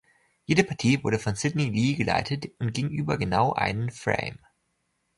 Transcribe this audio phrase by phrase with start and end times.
[0.45, 4.39] Jede Partie wurde von Sydney Lee geleitet und ging über genau einen Frame.